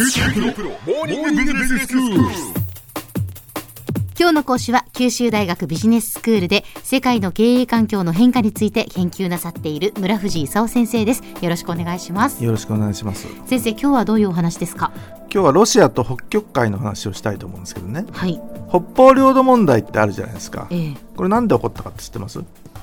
[0.00, 0.06] 今
[4.28, 11.24] 日の講師は九州大学ビジネススクールで世界の経営環境の変化について研究なさっている村藤勲先生です。
[11.40, 12.44] よろしくお願いします。
[12.44, 13.26] よろしくお願いします。
[13.46, 14.92] 先生今日はどういうお話ですか？
[15.22, 18.06] 今日はロシアと北極海の話をしたいと思うんですけどね。
[18.12, 18.40] はい。
[18.68, 20.68] 北方領土問題ってあるじゃないですか。
[20.70, 20.94] ええ。
[21.16, 22.38] これなんで起こったかって知ってます？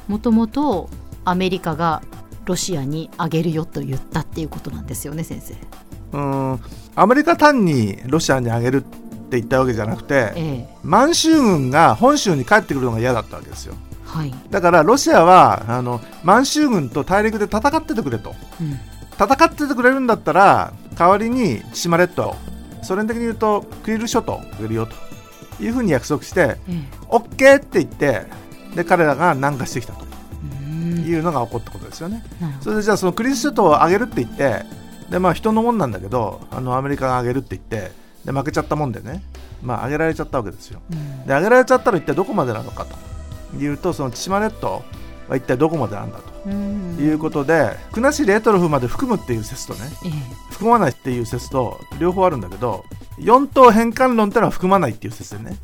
[0.09, 0.89] もともと
[1.23, 2.01] アメリカが
[2.43, 5.55] ロシアにあげるよと言ったっていうことなんですよね先生
[6.13, 6.59] うーん。
[6.95, 10.69] アメリカ単にロシアにあげるって言ったわけじゃなくてええ。
[10.83, 13.75] 満州軍が本州に帰ってくるのが嫌だったわけですよ。
[14.05, 18.33] はい、だからロシアはあの満州軍と大陸で戦っててくれと。
[18.61, 18.79] うん、
[19.13, 22.35] 戦っててくれるんだったら代わりに千島列島
[22.81, 24.95] ソ連的に言うとクリル諸島あげるよと。
[25.61, 26.73] いうふうに約束してええ。
[27.07, 28.23] OK って言って
[28.75, 30.05] で彼らが南下してきたと
[30.43, 31.03] うん。
[31.05, 32.23] いうのが起こったことですよね。
[32.61, 34.65] それでじゃあそのクリル諸島を上げるって言って
[35.09, 37.91] でまあ人のもんなんだけどあのアメリカが上げるって言って
[38.25, 39.23] で負けちゃったもんでね。
[39.61, 40.81] まあ上げられちゃったわけですよ。
[40.91, 41.25] うん。
[41.25, 42.95] で上げられちゃったら一体どこまでなのかと。
[43.57, 44.83] いうとその千島列島
[45.29, 46.23] は一体どこまでなんだと。
[46.45, 46.97] うん。
[46.99, 49.79] いうことで国後レトロフまで含むっていう説とね。
[50.05, 50.11] ええ。
[50.51, 52.83] 含まないっていう説と両方あるんだけど
[53.19, 55.57] 4島返還論ってのは含まないっていう説でね。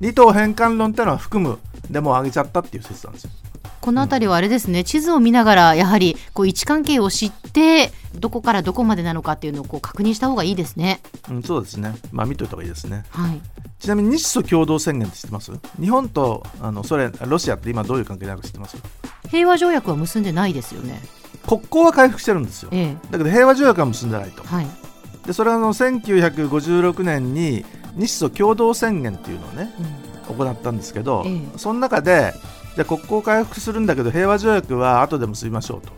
[0.00, 1.58] 2島返還論ってのは含む
[1.90, 3.30] でもう上げちゃったっていう説なんですよ。
[3.88, 11.00] この辺りはあれですね、地図を見ながらやはりこう位置関係を知ってどこからどこまでなのかっていうのをこう確認した方がいいですね。
[11.30, 11.94] うん、そうですね。
[12.12, 13.04] まあ見といた方がいいですね。
[13.08, 13.40] はい。
[13.78, 15.52] ちなみに日ソ共同宣言って知ってます？
[15.80, 18.76] 日本とあのソ連、ロシアって今どういう関係になるか知ってます？
[19.30, 21.00] 平和条約は結んでないですよね。
[21.46, 22.68] 国交は回復してるんですよ。
[22.72, 24.42] ええだけど平和条約は結んでないと。
[24.42, 24.66] はい。
[25.26, 27.64] で、それはあの1956年に
[27.96, 32.34] 日ソ共同宣言っていうのをね、うん行ったんですけど、ええその中で、
[32.78, 35.88] じゃあ国交回復するんだけど平和条約は後で結びましょうと。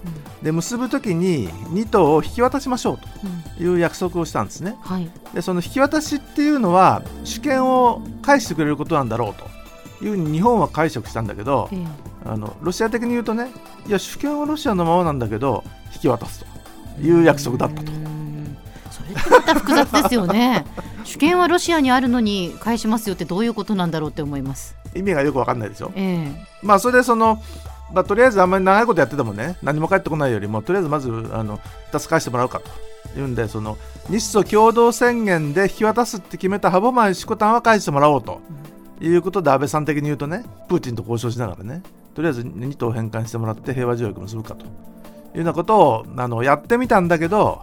[0.42, 4.78] で、結ぶときに2島を引き渡しましょううんという約束をしたんですね。
[4.80, 5.10] はい。
[5.34, 11.86] でその引き渡しっていうのは主権を返してくれることなんだろうというふうに日本は解釈したんだけどええ
[12.24, 13.50] あのロシア的に言うとね
[13.86, 15.62] いや主権はロシアのままなんだけど
[15.92, 16.46] 引き渡す
[16.96, 17.94] という約束だったとう。
[17.94, 18.56] ん
[18.90, 20.64] それってまた複雑ですよね。
[21.04, 24.79] 主権はロシアにあるのに返しますよってどういうことなんだろうって思います。
[24.94, 25.92] 意味がよくわかんないですよ。
[25.94, 26.46] ええ。
[26.62, 27.42] まあそれでその
[27.92, 31.58] まあ、とりあえずあんまり長いことやっててもね何も返ってこないよりもとりあえずまずあの
[31.90, 33.76] 2つ返してもらうかというんでその
[34.08, 38.40] 日ソ共同宣言で引き渡すって決めた歯舞シコタンは返してもらおうと。
[39.02, 41.82] いうことで安倍さん的に言うとねプーチンと交渉しながらね
[42.14, 44.66] とりあえず2島返還してもらって平和条約結ぶかと。
[44.66, 44.68] い
[45.34, 47.62] うようなことをあのやってみたんだけど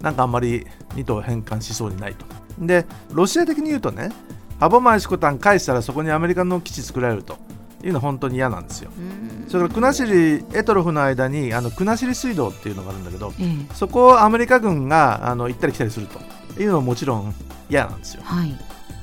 [0.00, 2.24] なんかあんまり2島返還しそうにないと。
[2.58, 4.10] でロシア的に言うとね
[4.58, 7.36] 歯舞シコタン返したらそこにアメリカの基地作られると
[7.84, 8.90] いうのは本当に嫌なんですよ。
[8.98, 9.48] うん。
[9.48, 13.74] それから国後エトロフの間にあの国後水道っていうのがあるんだけどええ。
[13.74, 16.18] そこをアメリカ軍があの行ったり来たりすると
[16.60, 17.34] いうのももちろん
[17.68, 18.22] 嫌なんですよ。
[18.24, 18.54] はい。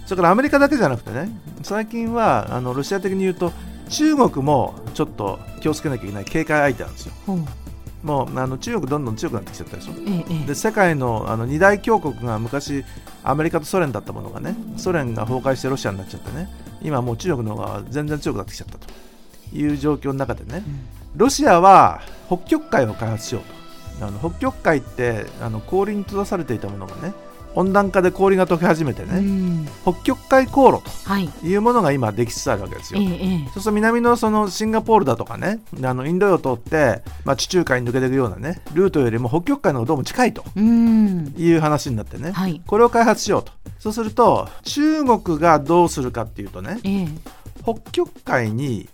[0.05, 1.29] それからアメリカだけじゃなくてね
[1.61, 3.53] 最近はあのロシア的に言うと
[3.89, 7.13] 中国もちょっと気をつけなきゃいけない警戒相手なんですよ
[8.03, 9.93] もうあの中国どんどん強くなってきちゃったでしょ？
[10.05, 10.45] ええええ。
[10.45, 12.83] で世界のあの二大強国が昔
[13.23, 16.49] アメリカとソ連だったものがねソ連が崩壊してロシアになっちゃってね
[16.81, 18.87] 今もう中国の方が全然強くなってきちゃったと
[19.55, 20.63] いう状況の中でね、
[21.15, 23.41] ロシアは北極海を開発しよう
[23.99, 24.05] と。
[24.05, 27.13] あの北極海ってあの氷に閉ざされていたものがね
[27.55, 31.27] 温暖化で氷が溶け始めてうね、ん北極海航路はい。
[31.27, 32.99] というものが今できつつあるわけですよ。
[32.99, 41.33] ええええそうすると南のそのシンガポールだとかねあのインド洋を通って、まあ、地中海に抜けていくようなねルートよりも北極海の方がどうも近いとうん。
[41.37, 42.61] いう話になってね、はい。
[42.65, 47.07] これを開発しようとそうすると中国がどうするかっていうとねええ
[47.63, 48.89] 北極海に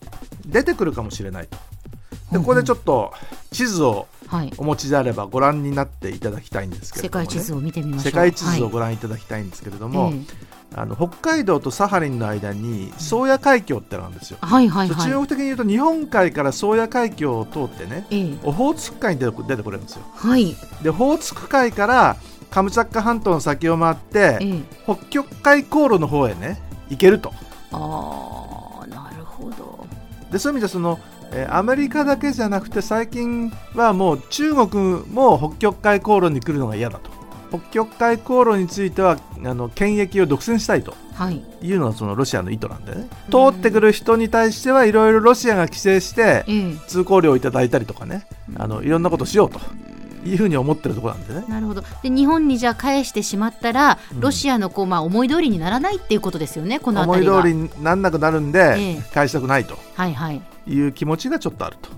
[0.45, 1.57] 出てくるかもしれないと
[2.31, 3.11] でここでちょっと
[3.51, 4.53] 地図をはい。
[4.57, 8.11] お持ちであればご覧になっていただきたいんですけれ世ども、ね、界地図を見てみましょう。
[8.11, 10.19] 世界地図をはご覧いただきたいんですけれどいも、え
[10.75, 15.09] あの北海道とサハリンの間に宗谷海峡ってるんですよ、えはいはいはい。
[15.09, 20.55] 中国的に言うと日本海から宗谷海峡を通ってねええオホーツク海に出て出てこれるんですよはい。
[20.83, 22.17] でオホーツク海から
[22.51, 27.33] カムチャッカ半島の先を回ってええ北極海航路の方へね行けると
[27.71, 29.87] ああ、なるほど。
[30.31, 30.99] でそういう意味でその、
[31.31, 37.09] えーアメリカだけじゃなくて最近はもう中国も北極海航路に来るのが嫌だと。
[37.49, 40.93] 北極海航路についてはあの権益を独占したいと。
[41.13, 41.43] はい。
[41.61, 43.07] いうのがそのロシアの意図なんでね。
[43.31, 46.75] 通ってくる人に対してはいろいろロシアが規制してええ。
[46.87, 48.27] 通行料をいただいたりとかね。
[48.55, 49.59] あのいろんなことをしようと
[50.25, 51.45] いうふうに思ってるところなんでね。
[51.47, 51.81] なるほど。
[52.03, 54.19] で、日本にじゃあ返してしまったら、うん。
[54.19, 57.41] ロシアのこう、まあ、思い通りにならないっていうことですよね、この思い辺りは。
[57.43, 59.01] 通りになんなくなるんで、ええ。
[59.13, 59.77] 返したくないと。
[59.95, 60.41] はいはい。
[60.67, 61.89] いう気持ちがちょっとあると。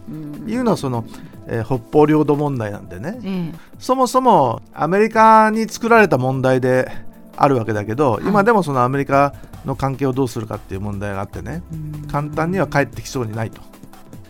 [0.47, 1.05] いうのはその、
[1.47, 3.59] えー、北方領土問題なんでね、ええ。
[3.79, 6.89] そもそもアメリカに作られた問題で
[7.35, 8.27] あるわけだけど、い。
[8.27, 9.33] 今でもそのアメリカ
[9.65, 11.63] の関係をどうするかっていう問題があってね、
[12.11, 13.61] 簡単には帰ってきそうにないと。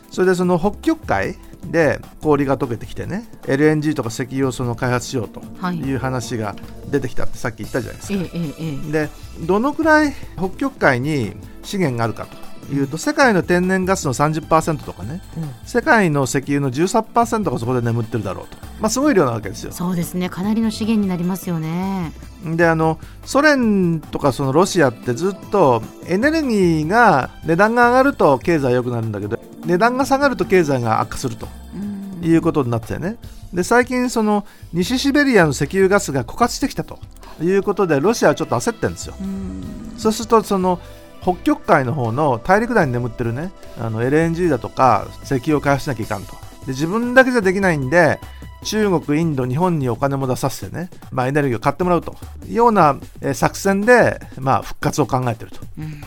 [0.10, 1.36] それでその北極海
[1.68, 5.78] で氷が溶けてきてね LNG とか石油をその開発しようとはい。
[5.78, 6.56] いう話が
[6.90, 8.14] 出てきたってさっき言ったじゃないですか。
[8.16, 9.10] えええええで
[9.42, 15.50] どのくらい北極海に資源があるかというと世界の天然ガスの30%とかねえうん。
[15.66, 19.72] 世界の石油の13%がそこで眠ってるだろうと、まあ、すごい量なわけですよ。
[19.72, 20.30] そうですね。
[20.30, 22.12] かなりの資源になりますよね。
[22.44, 32.24] であのソ連とかそのロシアってずっとエネルギーが値段が上がると経済良くなるんだけど値段が下がると経済が悪化するとうん。
[32.24, 33.18] いうことになってね。
[33.54, 37.00] で最近その西シベリアの石油ガスが枯渇してきたと
[37.42, 39.16] いうことでロシアはちょっと焦ってるんですよ。
[39.20, 39.94] うん。
[39.98, 40.80] そうするとその
[41.22, 46.34] 北極海の方の大陸内に眠ってるねあの LNG だとか石油を開発しなきゃいかんと。
[46.66, 48.20] で自分だけじゃできないんで
[48.64, 52.16] 中国、インド、日本にお金も出させてね、まあ、エネルギーを買ってもらうと
[52.48, 55.62] いうような、えー作戦で、まあ、復活を考えていると。
[55.80, 56.02] うん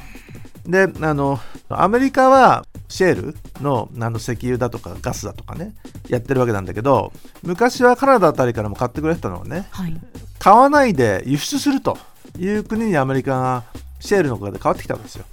[0.66, 1.38] であの
[1.68, 5.74] アメリカはシェールのあの石油だとかガスだとかね
[6.08, 7.12] やってるわけなんだけど
[7.42, 9.66] 昔はカナダあたりからも買ってくれてたのをね。
[9.70, 9.94] はい。
[10.38, 11.96] 買わないで輸出すると
[12.38, 13.64] いう国にアメリカが
[14.00, 15.24] シェールのおかげで変わってきたんですよ。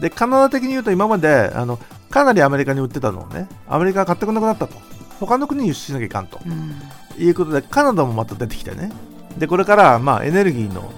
[0.00, 1.78] でカナダ的に言うと今まであの
[2.10, 4.74] かなりアメリカに売ってたのをねアメリカが買ってこなくなったと。
[5.18, 6.40] 他の国に輸出しなきゃいかんと。
[6.44, 7.22] うん。
[7.22, 8.90] いうことでカナダもまた出てきてね。
[9.38, 10.90] でこれからまあエネルギーの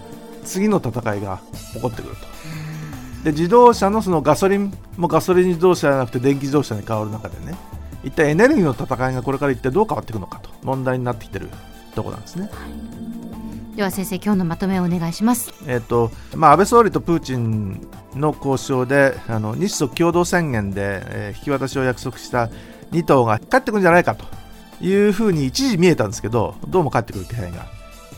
[0.44, 1.40] 次の戦いが
[1.74, 2.31] 起こってくると
[3.24, 7.56] で自動車のそのガソリンもガソリン自動車じゃなくて電気自動車に変わる中でね
[8.04, 11.48] 一体エネルギーの戦いがこれから一体どう変わっていくのかと問題になってきてる
[11.94, 12.50] ところなんですね。
[13.76, 15.54] では先生今日のまとめをお願いします。
[15.66, 22.50] えっとまあ、安倍総理とプーチンの交渉であの日ソ共同宣言で、えー引き渡しを約束した
[22.90, 24.26] 2党が帰ってくるんじゃないかと
[24.84, 27.66] いうふうに一時見えたんですけどどうも帰ってくる気配が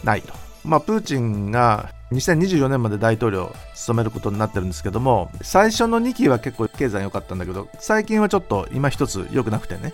[0.02, 0.32] ないと、
[0.64, 9.92] まあ、プーチンが2024年まで大統領を務めることになってるんですけども最初の2期は結構経済良かったんだけど最近はちょっと今一つ良くなくてね。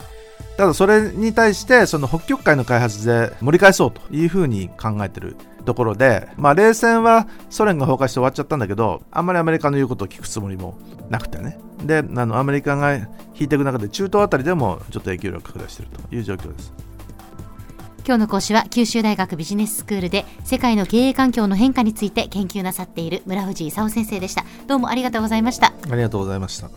[0.57, 10.79] ただそれに対してその北極海の開発で盛り返そうというふうに考えてるところで、まあ、冷戦はソ連が崩壊して終わっちゃったんだけどあんまりアメリカの言うことを聞くつもりも
[11.09, 11.59] なくてね。
[11.85, 13.07] であのアメリカが引
[13.41, 16.90] いていく中で中東あたりでもちょっと影響力拡大しているという状況です。
[18.11, 24.45] 今日の講師は九州大学ビジネススクールで世界の経営環境の変化について研究なさっている村藤勲先生でした。
[24.67, 25.69] どうもありがとうございました。
[25.89, 26.71] ありがとうございました。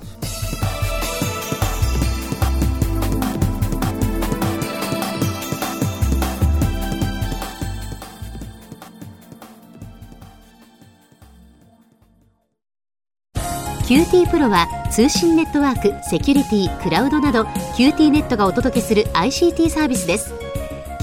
[13.88, 17.46] QT プロは通信ネットワーク、セキュリティ、クラウドなど
[17.76, 20.43] QT ネットがお届けする ICT サービスです